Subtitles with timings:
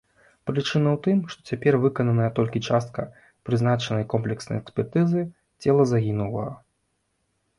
[0.49, 3.05] Прычына ў тым, што цяпер выкананая толькі частка
[3.49, 5.21] прызначанай комплекснай экспертызы
[5.67, 6.57] цела загінулага.